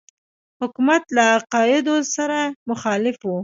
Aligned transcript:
حکومت 0.61 1.03
له 1.15 1.23
عقایدو 1.35 1.95
سره 2.15 2.39
مخالف 2.69 3.17
وو. 3.23 3.37